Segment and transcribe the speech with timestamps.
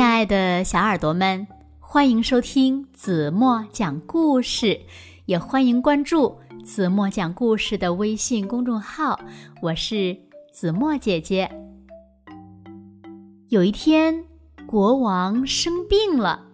[0.00, 1.46] 亲爱的小耳朵们，
[1.78, 4.80] 欢迎收听子墨讲故事，
[5.26, 9.20] 也欢迎关注子墨讲故事的微信公众号。
[9.60, 10.16] 我是
[10.54, 11.50] 子墨姐姐。
[13.50, 14.24] 有一天，
[14.66, 16.46] 国王生病了，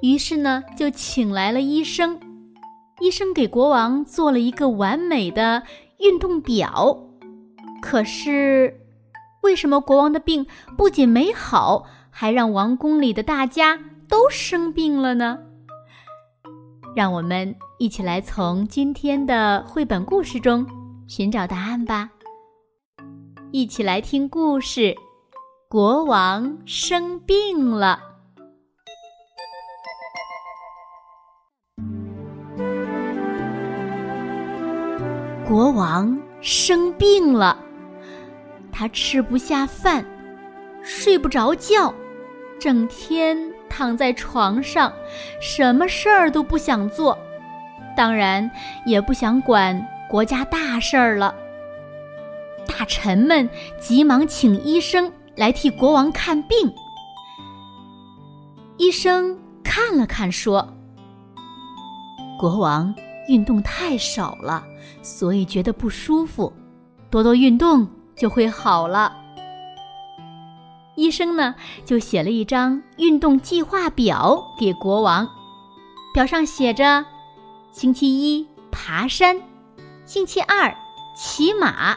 [0.00, 2.20] 于是呢，就请来了医生。
[3.00, 5.64] 医生给国王做了一个完美的
[5.98, 6.96] 运动表，
[7.80, 8.80] 可是，
[9.40, 10.46] 为什么国王的病
[10.78, 11.84] 不仅没好？
[12.14, 15.38] 还让王宫里的大家都生病了呢。
[16.94, 20.64] 让我们一起来从今天的绘本故事中
[21.08, 22.10] 寻找答案吧。
[23.50, 24.94] 一起来听故事：
[25.68, 27.98] 国王生病了。
[35.48, 37.58] 国王生病了，
[38.70, 40.04] 他吃不下饭，
[40.82, 41.92] 睡不着觉。
[42.62, 43.36] 整天
[43.68, 44.92] 躺在床上，
[45.40, 47.18] 什么事儿都不想做，
[47.96, 48.48] 当然
[48.86, 51.34] 也不想管国家大事儿了。
[52.64, 56.72] 大臣们急忙请医生来替国王看病。
[58.76, 60.72] 医生看了看，说
[62.38, 62.94] ：“国王
[63.26, 64.62] 运动太少了，
[65.02, 66.52] 所以觉得不舒服，
[67.10, 67.84] 多多运动
[68.14, 69.18] 就会好了。”
[70.94, 71.54] 医生呢，
[71.84, 75.28] 就写了一张运动计划表给国王，
[76.12, 77.04] 表上写着：
[77.72, 79.40] 星期一爬山，
[80.04, 80.74] 星期二
[81.16, 81.96] 骑马，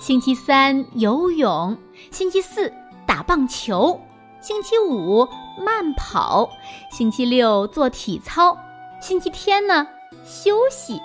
[0.00, 1.76] 星期三游泳，
[2.12, 2.72] 星期四
[3.04, 4.00] 打棒球，
[4.40, 5.26] 星期五
[5.64, 6.48] 慢跑，
[6.92, 8.56] 星期六做体操，
[9.00, 9.88] 星期天呢
[10.24, 11.00] 休息。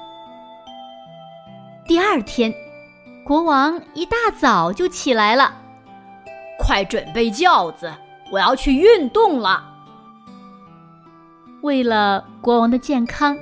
[1.88, 2.54] 第二天，
[3.26, 5.61] 国王一大早就起来了。
[6.62, 7.92] 快准备轿子，
[8.32, 9.64] 我要去运动了。
[11.62, 13.36] 为了国王的健康，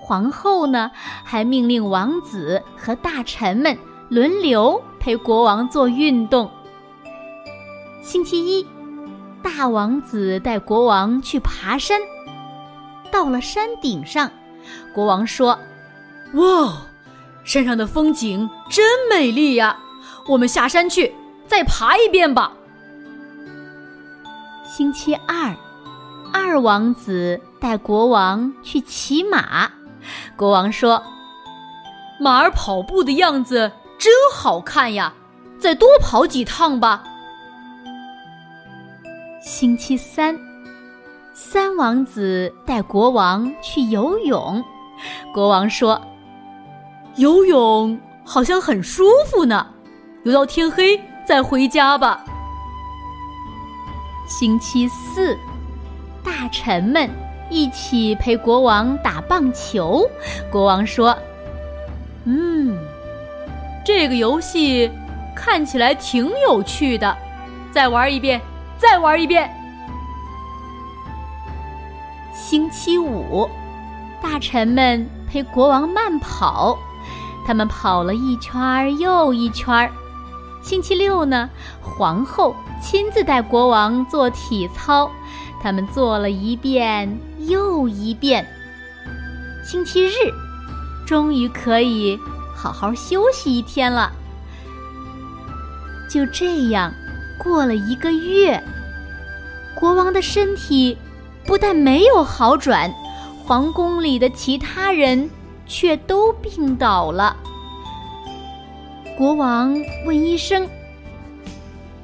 [0.00, 0.90] 皇后呢
[1.24, 3.76] 还命令王子和大臣们
[4.08, 6.50] 轮流陪国王做运动。
[8.02, 8.66] 星期一，
[9.42, 12.00] 大王子带国王去爬山。
[13.10, 14.30] 到了山顶上，
[14.94, 15.58] 国王说
[16.34, 16.72] ：“哇，
[17.42, 19.76] 山上的风景真美丽呀！
[20.28, 21.14] 我们下山去。”
[21.50, 22.52] 再爬一遍吧。
[24.80, 25.54] 星期二，
[26.32, 29.70] 二王子带国王去骑马。
[30.36, 31.02] 国王说
[32.18, 35.12] ：“马儿跑步的样子真好看呀，
[35.58, 37.04] 再多跑几趟吧。”
[39.44, 40.34] 星期三，
[41.34, 44.64] 三王子带国王去游泳。
[45.34, 46.00] 国王说
[47.16, 49.66] ：“游泳好像很舒服呢，
[50.24, 50.98] 游到天黑。”
[51.28, 52.24] 再回家吧。
[54.30, 55.36] 星期四，
[56.24, 57.10] 大臣们
[57.50, 60.08] 一起陪国王打棒球。
[60.52, 61.18] 国王说
[62.24, 62.78] ：“嗯，
[63.84, 64.88] 这个游戏
[65.34, 67.14] 看起来挺有趣的，
[67.72, 68.40] 再玩一遍，
[68.78, 69.52] 再玩一遍。”
[72.32, 73.50] 星期五，
[74.22, 76.78] 大臣们陪国王慢跑，
[77.44, 79.90] 他们跑了一圈又一圈。
[80.62, 81.48] 星期六呢，
[81.80, 85.10] 皇后亲自带国王做体操，
[85.62, 88.46] 他们做了一遍又一遍。
[89.64, 90.12] 星期日，
[91.06, 92.18] 终于可以
[92.54, 94.12] 好好休息一天了。
[96.10, 96.92] 就这样，
[97.38, 98.62] 过了一个月，
[99.74, 100.96] 国王的身体
[101.44, 102.92] 不但没有好转，
[103.44, 105.30] 皇宫里的其他人
[105.66, 107.36] 却都病倒了。
[109.20, 109.76] 国王
[110.06, 110.66] 问医生：“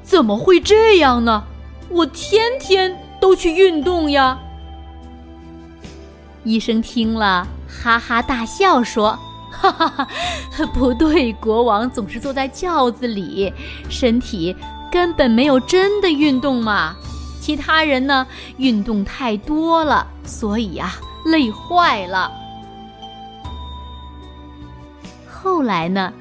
[0.05, 1.43] 怎么会这样呢？
[1.89, 4.37] 我天天都去运动呀。”
[6.45, 9.17] 医生听了，哈哈大笑说
[9.49, 10.07] ：“哈哈哈，
[10.75, 13.51] 不对，国王总是坐在轿子里，
[13.89, 14.55] 身体
[14.91, 16.95] 根本没有真的运动嘛。
[17.41, 18.27] 其他人呢，
[18.57, 20.93] 运动太多了，所以呀，
[21.25, 22.31] 累坏了。
[25.27, 26.13] 后来呢？”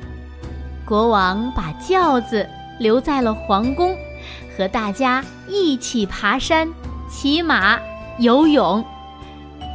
[0.86, 2.48] 国王把轿子
[2.78, 3.96] 留在了皇宫，
[4.56, 6.72] 和大家一起爬山、
[7.10, 7.76] 骑马、
[8.18, 8.84] 游泳。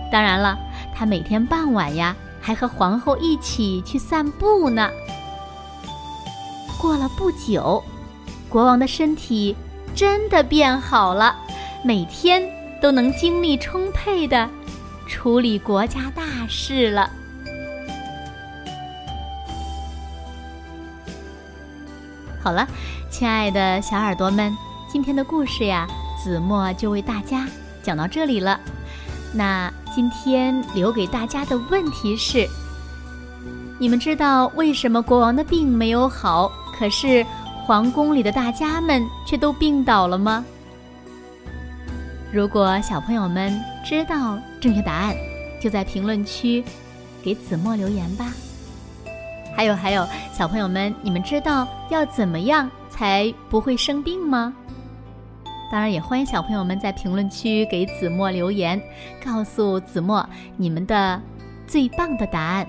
[0.10, 0.58] 当然了，
[0.96, 4.90] 他每天傍晚呀，还和皇后一起去散步呢。
[6.80, 7.84] 过了不久，
[8.48, 9.54] 国王的身体
[9.94, 11.36] 真的变好了，
[11.84, 12.42] 每天
[12.82, 14.50] 都能精力充沛的
[15.08, 17.12] 处理国家大事了。
[22.44, 22.68] 好了，
[23.12, 24.58] 亲爱的小耳朵们，
[24.92, 25.88] 今天的故事呀，
[26.22, 27.48] 子墨就为大家
[27.84, 28.60] 讲到这里了。
[29.32, 32.48] 那今天留给大家的问题是：
[33.80, 37.24] 你们知道为什么国王的病没有好，可是
[37.64, 40.44] 皇宫里的大家们却都病倒了吗？
[42.34, 43.56] 如果小朋友们
[43.86, 45.16] 知道正确答案，
[45.62, 46.64] 就在评论区
[47.22, 48.34] 给子墨留言吧。
[49.56, 54.54] 还有还有，小朋友们，你们知道要怎么样才不会生病吗？
[55.72, 58.82] 当然，也欢迎小朋友们在评论区给子墨留言，
[59.24, 60.28] 告诉子墨
[60.58, 61.22] 你们的
[61.68, 62.68] 最棒的答案。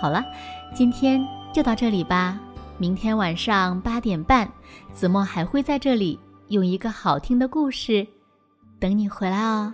[0.00, 0.22] 好了，
[0.74, 2.38] 今天就到这里吧。
[2.76, 4.48] 明天晚上八点半，
[4.92, 6.18] 子墨还会在这里
[6.48, 8.06] 用一个好听的故事
[8.78, 9.72] 等你回来哦。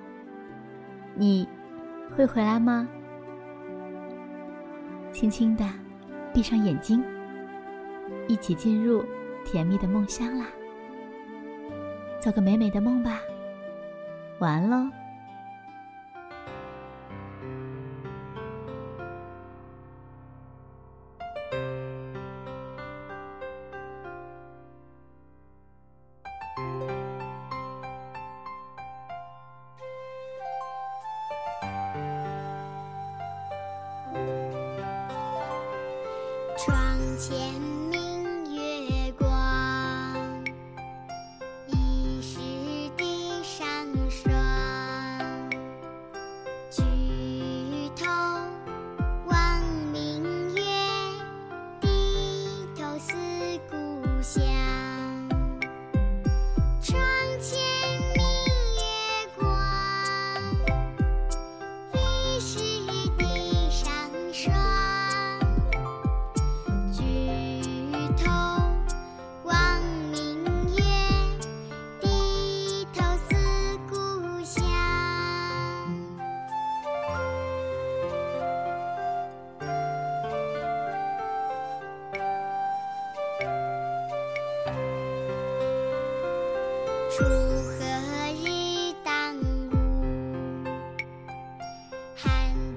[1.17, 1.49] 你
[2.17, 2.87] 会回来吗？
[5.13, 5.65] 轻轻的
[6.33, 7.03] 闭上眼睛，
[8.29, 9.05] 一起进入
[9.45, 10.47] 甜蜜的梦乡啦！
[12.21, 13.21] 做个美美的梦吧，
[14.39, 15.00] 晚安喽。
[36.63, 37.80] 窗前。
[87.21, 90.65] 锄禾日当午
[92.17, 92.25] 汗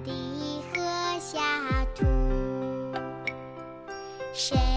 [0.04, 2.04] 滴禾下土
[4.34, 4.73] 谁